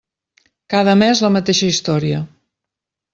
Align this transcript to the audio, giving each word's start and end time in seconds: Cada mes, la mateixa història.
Cada 0.73 0.95
mes, 1.01 1.21
la 1.25 1.31
mateixa 1.35 1.69
història. 1.73 2.23